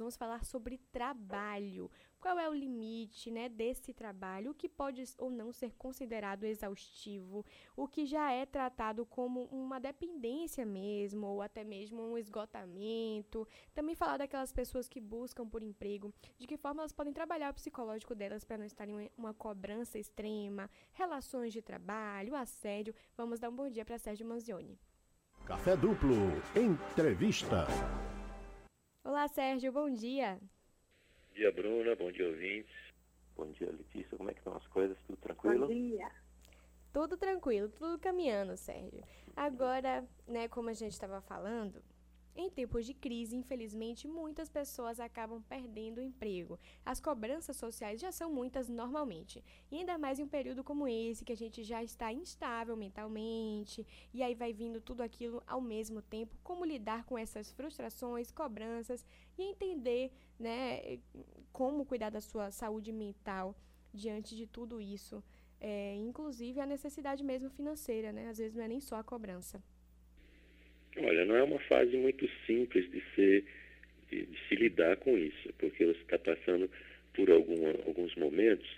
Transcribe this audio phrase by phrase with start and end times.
[0.00, 1.90] Vamos falar sobre trabalho.
[2.18, 4.50] Qual é o limite né, desse trabalho?
[4.50, 7.44] O que pode ou não ser considerado exaustivo?
[7.76, 13.46] O que já é tratado como uma dependência mesmo, ou até mesmo um esgotamento?
[13.74, 17.54] Também falar daquelas pessoas que buscam por emprego, de que forma elas podem trabalhar o
[17.54, 22.94] psicológico delas para não estarem em uma cobrança extrema, relações de trabalho, assédio.
[23.18, 24.78] Vamos dar um bom dia para Sérgio Manzioni.
[25.44, 26.16] Café Duplo,
[26.56, 27.66] entrevista.
[29.02, 30.38] Olá, Sérgio, bom dia.
[30.40, 32.74] Bom dia, Bruna, bom dia, ouvintes.
[33.34, 34.96] Bom dia, Letícia, como é que estão as coisas?
[35.06, 35.66] Tudo tranquilo?
[35.66, 36.10] Bom dia.
[36.92, 39.02] Tudo tranquilo, tudo caminhando, Sérgio.
[39.34, 41.82] Agora, né, como a gente estava falando,
[42.34, 46.58] em tempos de crise, infelizmente, muitas pessoas acabam perdendo o emprego.
[46.84, 49.44] As cobranças sociais já são muitas normalmente.
[49.70, 53.86] E ainda mais em um período como esse, que a gente já está instável mentalmente,
[54.14, 56.36] e aí vai vindo tudo aquilo ao mesmo tempo.
[56.42, 59.04] Como lidar com essas frustrações, cobranças
[59.36, 60.98] e entender né,
[61.52, 63.54] como cuidar da sua saúde mental
[63.92, 65.22] diante de tudo isso.
[65.60, 68.28] É, inclusive a necessidade mesmo financeira, né?
[68.28, 69.62] Às vezes não é nem só a cobrança.
[70.98, 73.44] Olha, não é uma fase muito simples de, ser,
[74.10, 76.70] de, de se lidar com isso, porque você está passando
[77.14, 78.68] por alguns momentos,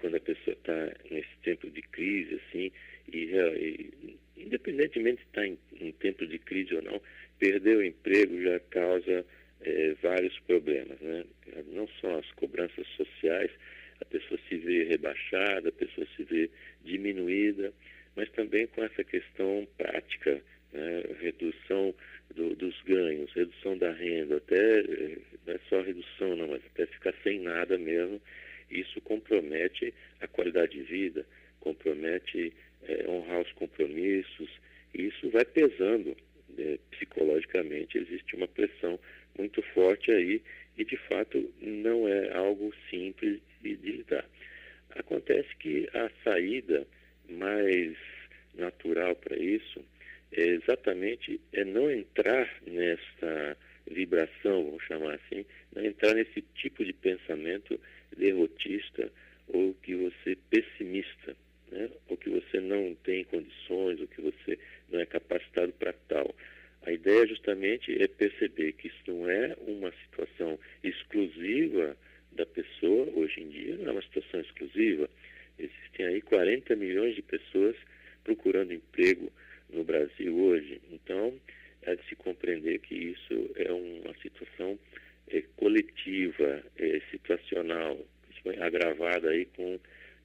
[0.00, 2.70] quando a pessoa está nesse tempo de crise, assim,
[3.12, 7.00] e, e independentemente de estar tá em, em tempo de crise ou não,
[7.38, 9.24] perder o emprego já causa
[9.62, 11.24] é, vários problemas, né?
[11.72, 13.50] Não só as cobranças sociais,
[14.00, 16.50] a pessoa se vê rebaixada, a pessoa se vê
[16.84, 17.72] diminuída,
[18.14, 20.40] mas também com essa questão prática
[20.72, 21.94] né, redução
[22.34, 26.86] do, dos ganhos, redução da renda, até eh, não é só redução, não, mas até
[26.86, 28.20] ficar sem nada mesmo,
[28.70, 31.26] isso compromete a qualidade de vida,
[31.60, 32.52] compromete
[32.82, 34.50] é, honrar os compromissos,
[34.94, 36.16] e isso vai pesando
[36.56, 38.98] né, psicologicamente, existe uma pressão
[39.38, 40.42] muito forte aí,
[40.76, 44.24] e de fato não é algo simples de, de lidar.
[44.90, 46.86] Acontece que a saída
[47.28, 47.96] mais
[48.54, 49.84] natural para isso
[50.32, 53.56] é exatamente é não entrar nessa
[53.90, 55.44] vibração, vamos chamar assim,
[55.74, 57.80] não entrar nesse tipo de pensamento
[58.16, 59.10] derrotista
[59.48, 61.34] ou que você pessimista,
[61.70, 61.88] né?
[62.08, 64.58] ou que você não tem condições, ou que você
[64.90, 66.34] não é capacitado para tal.
[66.82, 71.96] A ideia justamente é perceber que isso não é uma situação exclusiva
[72.32, 75.08] da pessoa, hoje em dia não é uma situação exclusiva.
[75.58, 77.74] Existem aí 40 milhões de pessoas
[78.22, 79.32] procurando emprego
[79.70, 80.80] no Brasil hoje.
[80.90, 81.34] Então,
[81.82, 84.78] é de se compreender que isso é uma situação
[85.30, 87.98] é, coletiva, é, situacional,
[88.60, 89.78] agravada aí com,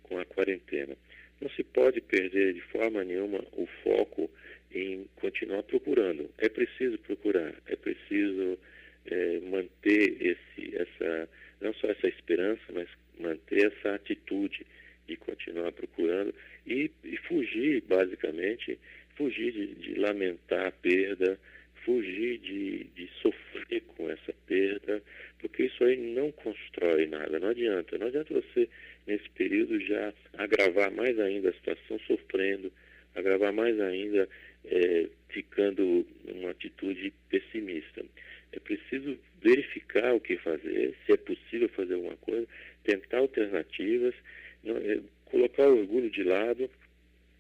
[0.03, 0.95] com a quarentena.
[1.41, 4.29] Não se pode perder de forma nenhuma o foco
[4.73, 6.29] em continuar procurando.
[6.37, 8.57] É preciso procurar, é preciso
[9.05, 11.29] é, manter esse, essa,
[11.61, 12.87] não só essa esperança, mas
[13.19, 14.65] manter essa atitude
[15.07, 16.33] de continuar procurando
[16.65, 18.79] e, e fugir, basicamente,
[19.15, 21.37] fugir de, de lamentar a perda,
[21.85, 25.01] fugir de, de, sofrer com essa perda,
[25.39, 27.97] porque isso aí não constrói nada, não adianta.
[27.97, 28.69] Não adianta você,
[29.05, 32.71] nesse período, já agravar mais ainda a situação sofrendo,
[33.15, 34.27] agravar mais ainda
[34.65, 38.03] é, ficando numa atitude pessimista.
[38.53, 42.15] É preciso verificar o que fazer, se é possível fazer alguma
[42.97, 44.13] tentar alternativas,
[44.63, 46.69] não, é, colocar o orgulho de lado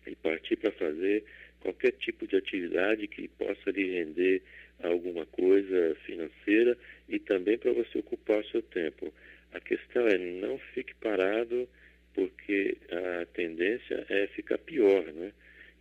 [0.05, 1.23] e partir para fazer
[1.59, 4.41] qualquer tipo de atividade que possa lhe render
[4.81, 6.77] alguma coisa financeira
[7.07, 9.13] e também para você ocupar o seu tempo.
[9.53, 11.67] A questão é não fique parado
[12.13, 15.31] porque a tendência é ficar pior, né?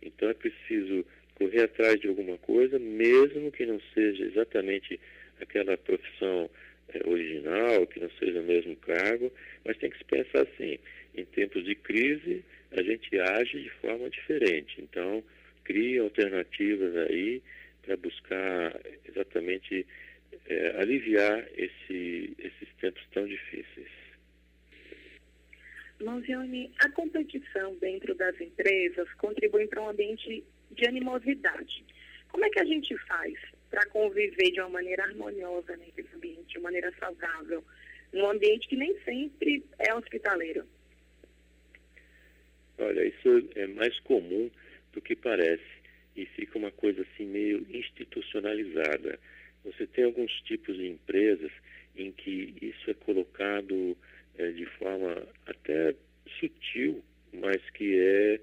[0.01, 1.05] Então é preciso
[1.35, 4.99] correr atrás de alguma coisa, mesmo que não seja exatamente
[5.41, 6.49] aquela profissão
[7.05, 9.31] original, que não seja o mesmo cargo,
[9.65, 10.77] mas tem que se pensar assim,
[11.15, 14.81] em tempos de crise a gente age de forma diferente.
[14.81, 15.23] Então,
[15.63, 17.41] cria alternativas aí
[17.83, 19.85] para buscar exatamente
[20.47, 23.89] é, aliviar esse, esses tempos tão difíceis.
[26.01, 31.85] Manzioni, a competição dentro das empresas contribui para um ambiente de animosidade.
[32.29, 33.37] Como é que a gente faz
[33.73, 37.63] para conviver de uma maneira harmoniosa nesse ambiente, de maneira saudável,
[38.13, 40.63] num ambiente que nem sempre é hospitaleiro?
[42.77, 44.51] Olha, isso é mais comum
[44.93, 45.63] do que parece
[46.15, 49.19] e fica uma coisa assim meio institucionalizada.
[49.65, 51.51] Você tem alguns tipos de empresas
[51.95, 53.97] em que isso é colocado
[54.37, 55.95] é, de forma até
[56.39, 57.03] sutil,
[57.33, 58.39] mas que é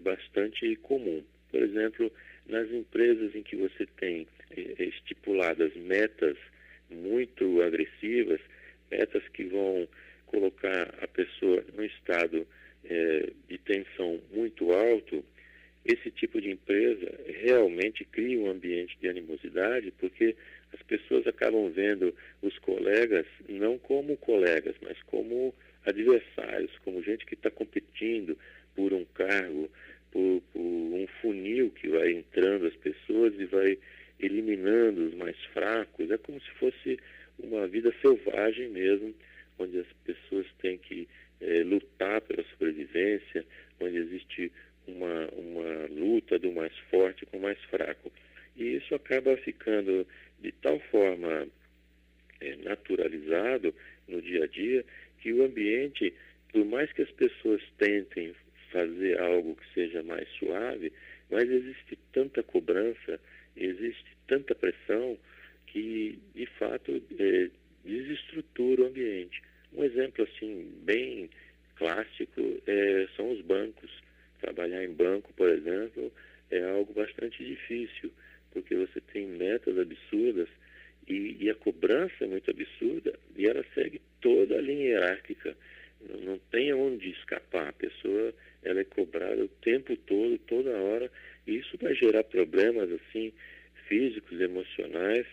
[0.00, 1.22] bastante comum.
[1.52, 2.10] Por exemplo,
[2.48, 4.26] nas empresas em que você tem
[4.78, 6.36] estipuladas metas
[6.90, 8.40] muito agressivas,
[8.90, 9.88] metas que vão
[10.26, 12.46] colocar a pessoa num estado
[12.84, 15.24] é, de tensão muito alto,
[15.84, 17.12] esse tipo de empresa
[17.42, 20.34] realmente cria um ambiente de animosidade, porque
[20.72, 25.54] as pessoas acabam vendo os colegas não como colegas, mas como
[25.84, 28.36] adversários, como gente que está competindo
[28.74, 29.70] por um cargo,
[30.10, 33.78] por, por, um funil que vai entrando as pessoas e vai
[34.18, 36.10] eliminando os mais fracos.
[36.10, 36.98] É como se fosse
[37.38, 39.14] uma vida selvagem mesmo,
[39.58, 41.06] onde as pessoas têm que
[41.40, 43.44] é, lutar pela sobrevivência,
[43.80, 44.52] onde existe
[44.86, 48.12] uma, uma luta do mais forte com o mais fraco.
[48.56, 50.06] E isso acaba ficando
[50.40, 51.48] de tal forma
[52.40, 53.74] é, naturalizado
[54.06, 54.84] no dia a dia
[55.20, 56.12] que o ambiente,
[56.52, 58.34] por mais que as pessoas tentem
[58.70, 60.92] fazer algo que seja mais suave,
[61.30, 63.18] mas existe tanta cobrança,
[63.56, 65.16] existe tanta pressão
[65.66, 67.50] que, de fato, é,
[67.84, 69.42] desestrutura o ambiente.
[69.72, 71.30] Um exemplo, assim, bem
[71.76, 73.90] clássico é, são os bancos.
[74.40, 76.12] Trabalhar em banco, por exemplo,
[76.50, 78.12] é algo bastante difícil,
[78.52, 80.48] porque você tem metas absurdas
[81.08, 85.56] e, e a cobrança é muito absurda e ela segue toda a linha hierárquica.
[86.00, 87.68] Não, não tem onde escapar.
[87.68, 91.10] A pessoa ela é cobrada o tempo todo, toda hora,
[91.46, 93.32] e isso vai gerar problemas assim
[93.86, 95.26] físicos, emocionais,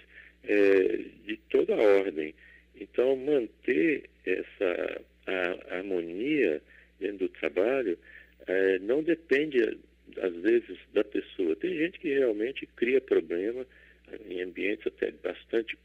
[0.43, 2.33] é, de toda ordem.
[2.75, 6.61] Então, manter essa a, a harmonia
[6.99, 7.97] dentro do trabalho
[8.47, 9.59] é, não depende,
[10.17, 11.55] às vezes, da pessoa.
[11.55, 13.65] Tem gente que realmente cria problema
[14.29, 15.77] em ambientes até bastante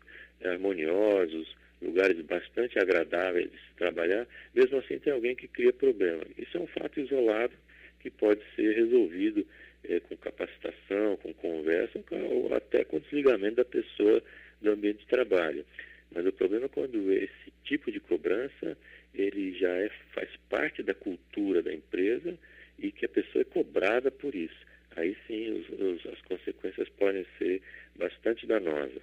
[0.44, 6.22] harmoniosos, lugares bastante agradáveis de se trabalhar, mesmo assim tem alguém que cria problema.
[6.36, 7.52] Isso é um fato isolado
[8.00, 9.46] que pode ser resolvido
[9.84, 14.22] é, com capacitação, com conversa, ou até com desligamento da pessoa
[14.60, 15.64] do ambiente de trabalho.
[16.10, 18.76] Mas o problema é quando esse tipo de cobrança
[19.14, 22.38] ele já é, faz parte da cultura da empresa
[22.78, 24.66] e que a pessoa é cobrada por isso.
[24.94, 27.62] Aí sim os, os, as consequências podem ser
[27.96, 29.02] bastante danosas.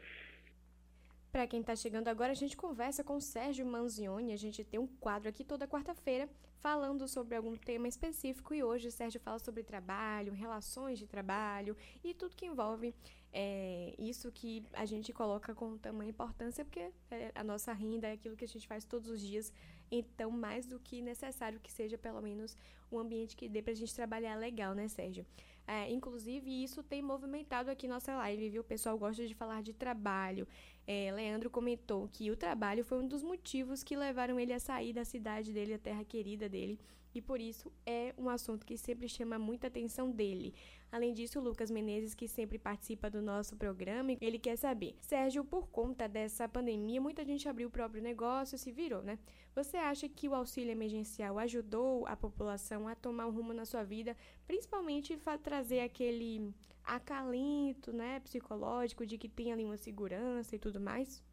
[1.31, 4.33] Para quem está chegando agora, a gente conversa com o Sérgio Manzioni.
[4.33, 6.29] A gente tem um quadro aqui toda quarta-feira
[6.59, 8.53] falando sobre algum tema específico.
[8.53, 12.93] E hoje o Sérgio fala sobre trabalho, relações de trabalho e tudo que envolve
[13.33, 18.11] é, isso que a gente coloca com tamanha importância, porque é, a nossa renda é
[18.11, 19.51] aquilo que a gente faz todos os dias.
[19.91, 22.55] Então, mais do que necessário que seja pelo menos
[22.91, 25.25] um ambiente que dê para a gente trabalhar legal, né, Sérgio?
[25.65, 28.61] É, inclusive, isso tem movimentado aqui nossa live, viu?
[28.61, 30.47] O pessoal gosta de falar de trabalho.
[30.85, 34.93] É, Leandro comentou que o trabalho foi um dos motivos que levaram ele a sair
[34.93, 36.79] da cidade dele, a terra querida dele,
[37.13, 40.53] e por isso é um assunto que sempre chama muita atenção dele.
[40.91, 45.67] Além disso, Lucas Menezes, que sempre participa do nosso programa, ele quer saber: Sérgio, por
[45.69, 49.17] conta dessa pandemia, muita gente abriu o próprio negócio, se virou, né?
[49.55, 53.83] Você acha que o auxílio emergencial ajudou a população a tomar um rumo na sua
[53.83, 54.15] vida,
[54.47, 61.23] principalmente trazer aquele acalento, né, psicológico de que tem ali uma segurança e tudo mais?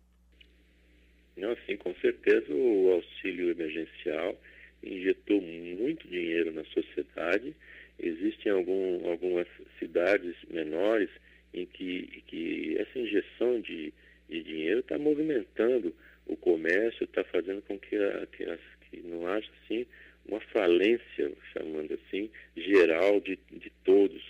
[1.37, 4.37] Não, sim, com certeza o auxílio emergencial
[4.83, 7.55] injetou muito dinheiro na sociedade.
[7.99, 9.47] Existem algum, algumas
[9.79, 11.11] cidades menores
[11.53, 13.93] em que, que essa injeção de,
[14.29, 15.95] de dinheiro está movimentando
[16.27, 19.87] o comércio, está fazendo com que, a, que, as, que não haja assim,
[20.27, 24.23] uma falência, chamando assim, geral de, de todos.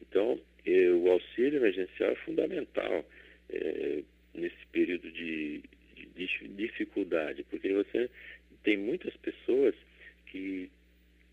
[0.00, 3.04] Então, eh, o auxílio emergencial é fundamental
[3.50, 4.02] eh,
[4.34, 5.62] nesse período de,
[5.96, 8.08] de, de dificuldade, porque você
[8.62, 9.74] tem muitas pessoas
[10.30, 10.70] que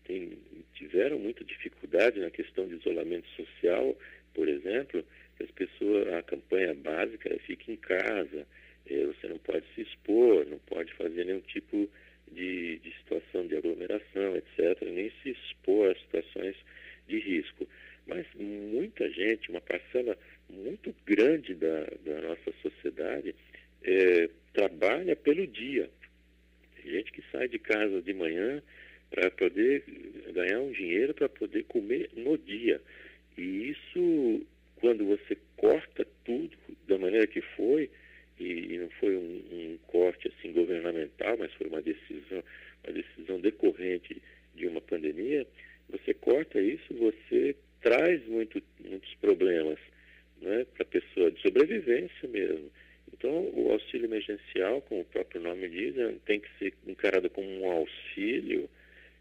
[0.04, 0.38] tem,
[0.74, 3.96] tiveram muita dificuldade na questão de isolamento social,
[4.34, 5.04] por exemplo,
[5.40, 8.46] as pessoas, a campanha básica é fique em casa,
[8.88, 11.88] é, você não pode se expor, não pode fazer nenhum tipo
[12.30, 16.56] de, de situação de aglomeração, etc., nem se expor a situações
[17.06, 17.68] de risco.
[18.06, 20.16] Mas muita gente, uma parcela
[20.48, 23.34] muito grande da, da nossa sociedade,
[23.82, 25.90] é, trabalha pelo dia.
[26.76, 28.62] Tem gente que sai de casa de manhã
[29.10, 29.84] para poder
[30.32, 32.80] ganhar um dinheiro para poder comer no dia.
[33.36, 34.46] E isso,
[34.76, 36.50] quando você corta tudo
[36.86, 37.90] da maneira que foi,
[38.38, 42.42] e, não foi um, um, corte assim governamental, mas foi uma decisão,
[42.84, 44.20] uma decisão decorrente
[44.54, 45.46] de uma pandemia,
[45.88, 49.78] você corta isso, você traz muito, muitos problemas
[50.40, 52.70] né, para a pessoa de sobrevivência mesmo.
[53.12, 57.48] Então, o auxílio emergencial, como o próprio nome diz, né, tem que ser encarado como
[57.48, 58.68] um auxílio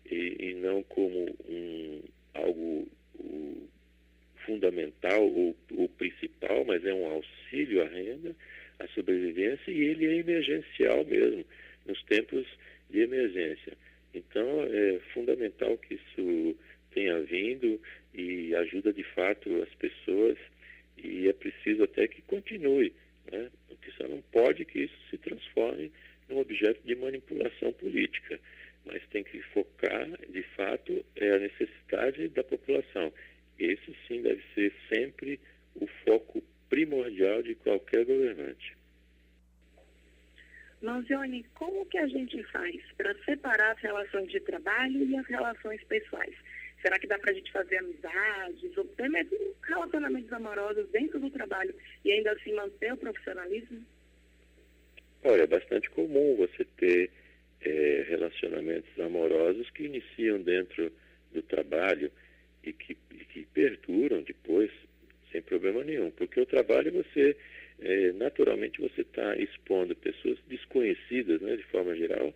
[0.10, 2.02] e, e não como um,
[2.34, 2.88] algo
[3.20, 3.68] o,
[4.46, 5.56] fundamental ou,
[5.98, 8.36] principal, mas é um auxílio à renda
[8.80, 11.46] a sobrevivência e ele é emergencial mesmo,
[11.86, 12.46] nos tempos
[12.90, 13.74] de emergência.
[14.14, 16.58] Então, é fundamental que isso
[16.94, 17.80] tenha vindo
[18.14, 20.38] e ajuda de fato as pessoas
[20.98, 22.94] e é preciso até que continue,
[23.32, 23.50] né?
[23.68, 25.92] porque só não pode que isso se transforme
[26.30, 28.40] num objeto de manipulação política,
[28.86, 33.12] mas tem que focar, de fato, é a necessidade da população.
[33.58, 35.40] Esse sim deve ser sempre
[35.76, 38.76] o foco primordial de qualquer governante.
[40.82, 45.84] Manzioni, como que a gente faz para separar as relações de trabalho e as relações
[45.86, 46.36] pessoais?
[46.82, 51.32] Será que dá para a gente fazer amizades ou até mesmo relacionamentos amorosos dentro do
[51.32, 51.74] trabalho
[52.04, 53.84] e ainda assim manter o profissionalismo?
[55.24, 57.10] Olha, é bastante comum você ter
[57.66, 60.92] é, relacionamentos amorosos que iniciam dentro
[61.34, 62.12] do trabalho
[62.64, 64.72] e que, e que perduram depois
[65.32, 67.36] sem problema nenhum, porque o trabalho você
[67.80, 72.34] é, naturalmente você está expondo pessoas desconhecidas, né, de forma geral,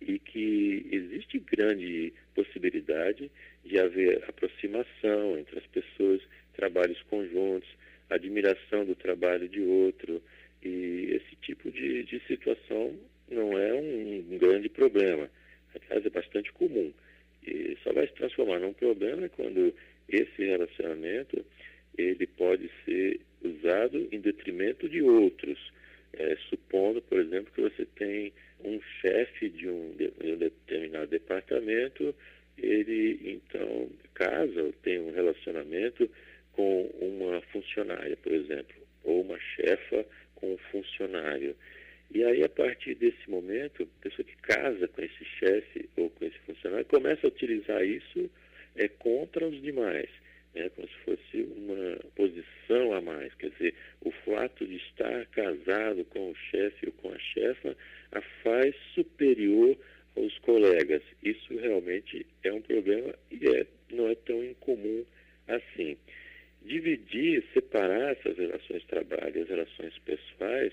[0.00, 3.30] e que existe grande possibilidade
[3.64, 6.20] de haver aproximação entre as pessoas,
[6.54, 7.68] trabalhos conjuntos,
[8.08, 10.22] admiração do trabalho de outro,
[10.62, 12.98] e esse tipo de, de situação
[13.30, 15.30] não é um, grande problema.
[15.74, 16.92] Aliás, é bastante comum.
[17.46, 19.74] E só vai se transformar num problema quando
[20.08, 21.44] esse relacionamento
[21.96, 25.58] ele pode ser usado em detrimento de outros.
[26.12, 28.32] É, supondo, por exemplo, que você tem
[28.64, 32.14] um chefe de um, de um determinado departamento,
[32.58, 36.10] ele então casa ou tem um relacionamento
[36.52, 41.54] com uma funcionária, por exemplo, ou uma chefa com um funcionário.
[42.12, 46.24] E aí, a partir desse momento, a pessoa que casa com esse chefe ou com
[46.24, 48.30] esse funcionário começa a utilizar isso
[48.76, 50.08] é, contra os demais
[50.54, 53.32] né, como se fosse uma posição a mais.
[53.34, 57.76] Quer dizer, o fato de estar casado com o chefe ou com a chefa
[58.12, 59.76] a faz superior
[60.16, 61.02] aos colegas.
[61.22, 65.04] Isso realmente é um problema e é, não é tão incomum
[65.46, 65.96] assim.
[66.62, 70.72] Dividir, separar essas relações de trabalho e as relações pessoais,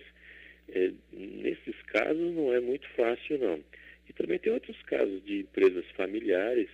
[0.69, 3.63] é, nesses casos não é muito fácil, não.
[4.09, 6.69] E também tem outros casos de empresas familiares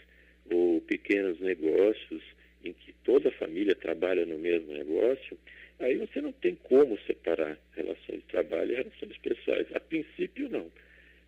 [0.51, 2.21] ou pequenos negócios
[2.63, 5.37] em que toda a família trabalha no mesmo negócio,
[5.79, 9.67] aí você não tem como separar relações de trabalho e relações pessoais.
[9.73, 10.71] A princípio, não.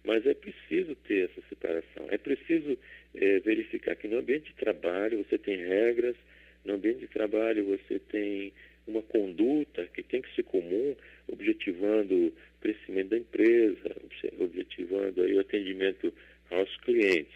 [0.04, 2.08] Mas é preciso ter essa separação.
[2.10, 2.78] É preciso
[3.16, 6.16] é, verificar que no ambiente de trabalho você tem regras,
[6.64, 8.54] no ambiente de trabalho você tem
[8.88, 10.96] uma conduta que tem que ser comum,
[11.28, 13.96] objetivando o crescimento da empresa,
[14.40, 16.14] objetivando aí o atendimento
[16.52, 17.34] aos clientes.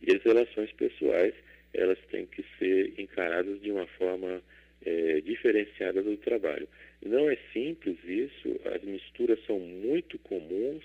[0.00, 1.34] E as relações pessoais
[1.74, 4.42] elas têm que ser encaradas de uma forma
[4.84, 6.68] é, diferenciada do trabalho.
[7.04, 10.82] Não é simples isso, as misturas são muito comuns,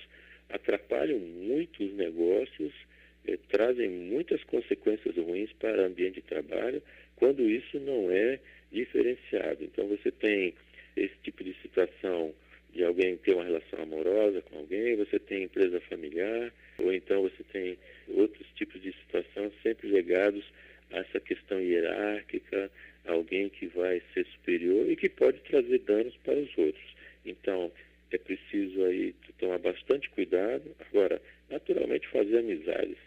[0.50, 2.74] atrapalham muito os negócios,
[3.28, 6.82] é, trazem muitas consequências ruins para o ambiente de trabalho,
[7.18, 8.40] quando isso não é
[8.72, 9.64] diferenciado.
[9.64, 10.54] Então você tem
[10.96, 12.34] esse tipo de situação
[12.74, 17.44] de alguém ter uma relação amorosa com alguém, você tem empresa familiar, ou então você
[17.52, 20.44] tem outros tipos de situação sempre ligados
[20.90, 22.72] essa questão hierárquica,
[23.06, 26.96] alguém que vai ser superior e que pode trazer danos para os outros.
[27.26, 27.72] Então,
[28.12, 30.64] é preciso aí tomar bastante cuidado.
[30.90, 32.98] Agora, naturalmente, fazer amizades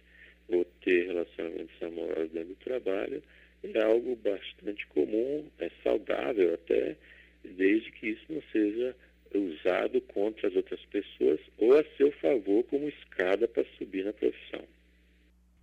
[0.51, 3.23] ou ter relacionamentos amorosos dentro do trabalho
[3.63, 6.97] é algo bastante comum, é saudável até,
[7.45, 8.97] desde que isso não seja
[9.35, 14.65] usado contra as outras pessoas ou a seu favor como escada para subir na profissão.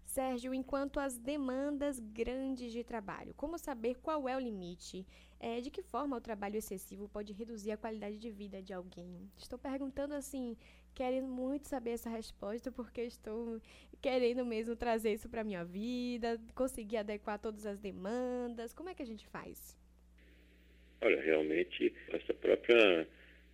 [0.05, 5.05] Sérgio, enquanto as demandas grandes de trabalho, como saber qual é o limite?
[5.39, 9.29] É, de que forma o trabalho excessivo pode reduzir a qualidade de vida de alguém?
[9.37, 10.57] Estou perguntando assim,
[10.97, 13.61] querendo muito saber essa resposta, porque estou
[14.01, 18.73] querendo mesmo trazer isso para minha vida, conseguir adequar todas as demandas.
[18.73, 19.77] Como é que a gente faz?
[21.01, 23.07] Olha, realmente, essa própria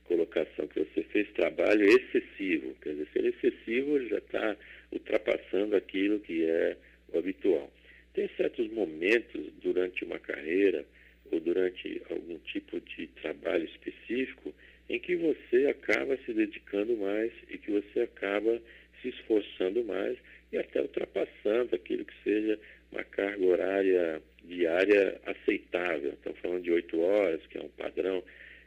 [0.05, 2.75] colocação que você fez, trabalho excessivo.
[2.75, 4.55] Quer dizer, ser excessivo já está
[4.93, 6.77] ultrapassando aquilo que é
[7.09, 7.69] o habitual.
[8.13, 10.85] Tem certos momentos durante uma carreira
[11.29, 14.53] ou durante algum tipo de trabalho específico
[14.93, 18.61] em que você acaba se dedicando mais e que você acaba
[19.01, 20.15] se esforçando mais
[20.51, 22.59] e até ultrapassando aquilo que seja
[22.91, 26.11] uma carga horária diária aceitável.
[26.11, 28.23] Estamos falando de oito horas, que é um padrão,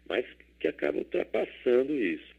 [0.09, 0.27] mas
[0.59, 2.35] que acaba ultrapassando isso.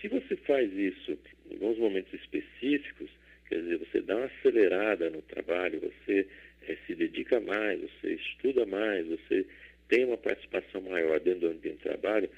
[0.00, 1.18] Se você faz isso
[1.50, 3.10] em alguns momentos específicos,
[3.50, 6.26] quer dizer, você dá uma acelerada no trabalho, você
[6.66, 9.44] é, se dedica mais, você estuda mais, você
[9.88, 12.30] tem uma participação maior dentro do ambiente de trabalho,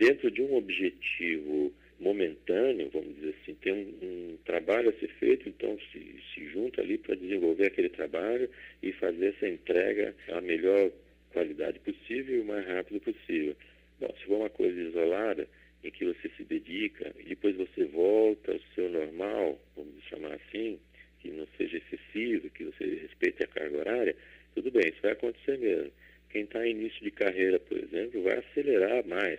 [0.00, 5.46] dentro de um objetivo momentâneo, vamos dizer assim, tem um, um trabalho a ser feito,
[5.46, 8.48] então se, se junta ali para desenvolver aquele trabalho
[8.82, 10.90] e fazer essa entrega a melhor
[11.34, 13.54] qualidade possível e o mais rápido possível.
[14.00, 15.46] Bom, se for uma coisa isolada,
[15.84, 20.78] em que você se dedica e depois você volta ao seu normal, vamos chamar assim,
[21.20, 24.16] que não seja excessivo, que você respeite a carga horária,
[24.54, 25.92] tudo bem, isso vai acontecer mesmo.
[26.30, 29.38] Quem está em início de carreira, por exemplo, vai acelerar mais,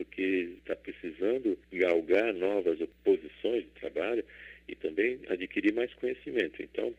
[0.00, 4.24] porque está precisando galgar novas posições de trabalho
[4.66, 6.62] e também adquirir mais conhecimento.
[6.62, 6.94] Então,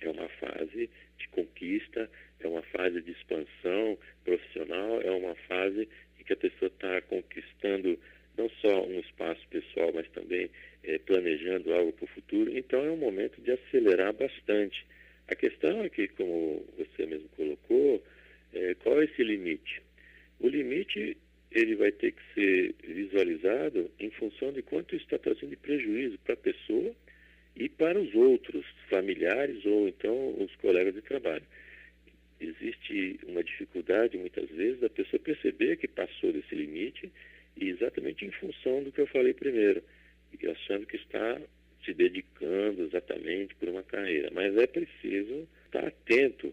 [0.00, 6.24] é uma fase de conquista, é uma fase de expansão profissional, é uma fase em
[6.24, 7.96] que a pessoa está conquistando
[8.36, 10.50] não só um espaço pessoal, mas também
[10.82, 12.58] é, planejando algo para o futuro.
[12.58, 14.84] Então é um momento de acelerar bastante.
[15.28, 18.02] A questão é que, como você mesmo colocou,
[18.52, 19.80] é, qual é esse limite?
[20.40, 21.16] O limite
[21.56, 26.34] ele vai ter que ser visualizado em função de quanto está trazendo de prejuízo para
[26.34, 26.94] a pessoa
[27.56, 31.44] e para os outros familiares ou então os colegas de trabalho.
[32.38, 37.10] Existe uma dificuldade muitas vezes da pessoa perceber que passou desse limite
[37.56, 39.82] e exatamente em função do que eu falei primeiro,
[40.38, 41.40] e achando que está
[41.82, 44.30] se dedicando exatamente por uma carreira.
[44.30, 46.52] Mas é preciso estar atento.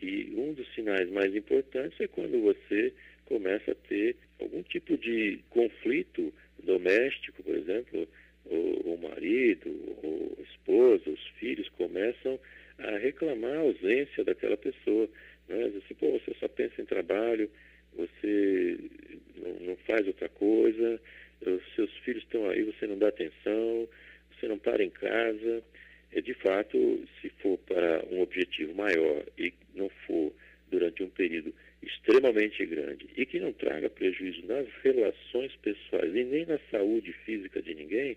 [0.00, 2.92] E um dos sinais mais importantes é quando você
[3.24, 8.08] começa a ter algum tipo de conflito doméstico, por exemplo,
[8.44, 12.38] o, o marido, o esposo, os filhos começam
[12.78, 15.08] a reclamar a ausência daquela pessoa.
[15.48, 15.64] Né?
[15.64, 17.50] Assim, pô, você só pensa em trabalho,
[17.94, 18.78] você
[19.36, 21.00] não, não faz outra coisa,
[21.40, 23.88] os seus filhos estão aí, você não dá atenção,
[24.34, 25.62] você não para em casa.
[26.12, 30.32] É, de fato, se for para um objetivo maior e não for
[30.70, 31.52] durante um período
[31.86, 37.62] extremamente grande e que não traga prejuízo nas relações pessoais e nem na saúde física
[37.62, 38.16] de ninguém,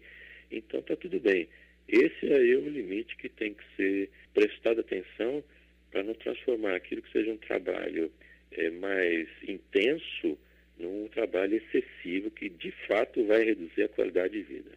[0.51, 1.47] então está tudo bem.
[1.87, 5.43] Esse é o limite que tem que ser prestado atenção
[5.91, 8.11] para não transformar aquilo que seja um trabalho
[8.51, 10.37] é, mais intenso
[10.77, 14.71] num trabalho excessivo que de fato vai reduzir a qualidade de vida.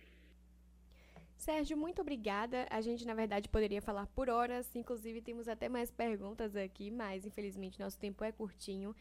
[1.42, 2.68] Sérgio, muito obrigada.
[2.70, 7.26] A gente, na verdade, poderia falar por horas, inclusive temos até mais perguntas aqui, mas
[7.26, 8.94] infelizmente nosso tempo é curtinho.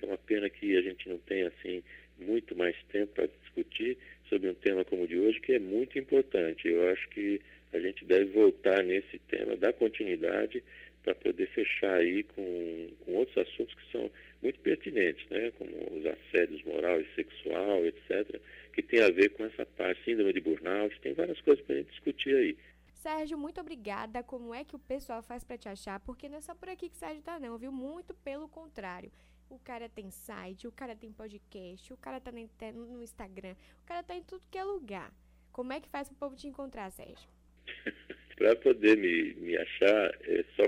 [0.00, 1.82] É uma pena que a gente não tenha assim
[2.20, 5.98] muito mais tempo para discutir sobre um tema como o de hoje, que é muito
[5.98, 6.68] importante.
[6.68, 7.40] Eu acho que
[7.72, 10.62] a gente deve voltar nesse tema, dar continuidade
[11.02, 14.08] para poder fechar aí com, com, outros assuntos que são
[14.40, 15.50] muito pertinentes, né?
[15.58, 18.40] como os assédios moral e sexual, etc.,
[18.72, 21.78] que tem a ver com essa parte, síndrome de burnout, tem várias coisas para a
[21.78, 22.56] gente discutir aí.
[22.94, 24.22] Sérgio, muito obrigada.
[24.22, 25.98] Como é que o pessoal faz para te achar?
[26.00, 27.72] Porque não é só por aqui que Sérgio tá não, viu?
[27.72, 29.10] Muito pelo contrário.
[29.50, 34.02] O cara tem site, o cara tem podcast, o cara tá no Instagram, o cara
[34.02, 35.12] tá em tudo que é lugar.
[35.50, 37.28] Como é que faz para o povo te encontrar, Sérgio?
[38.36, 40.64] Para poder me, me achar, é só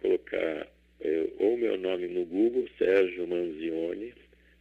[0.00, 0.68] colocar
[1.00, 4.14] é, ou meu nome no Google, Sérgio Manzioni,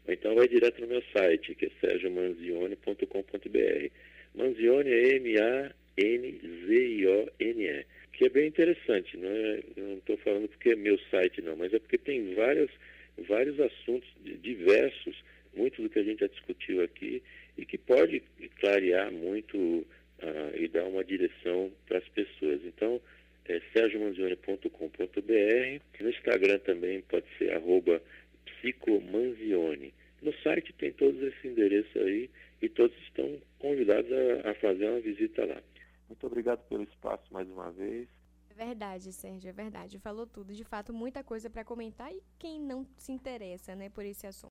[0.08, 3.90] ou então vai direto no meu site, que é sergiomanzioni.com.br.
[4.36, 5.76] Manzioni é M-A-N-Z-I-O-N-E,
[8.14, 11.74] que é bem interessante, não é, não estou falando porque é meu site não, mas
[11.74, 12.70] é porque tem várias,
[13.28, 14.08] vários assuntos
[14.42, 15.16] diversos,
[15.56, 17.24] muito do que a gente já discutiu aqui,
[17.58, 18.22] e que pode
[18.60, 19.86] clarear muito uh,
[20.56, 22.60] e dar uma direção para as pessoas.
[22.66, 23.02] Então,
[23.48, 26.02] é sergiomanzione.com.br.
[26.02, 28.02] No Instagram também pode ser arroba
[28.46, 29.94] psicomanzione.
[30.22, 32.30] No site tem todos esses endereços aí
[32.62, 35.62] e todos estão convidados a, a fazer uma visita lá.
[36.08, 38.08] Muito obrigado pelo espaço mais uma vez.
[38.50, 40.00] É verdade, Sérgio, é verdade.
[40.00, 40.54] Falou tudo.
[40.54, 44.44] De fato, muita coisa para comentar e quem não se interessa né, por esse assunto.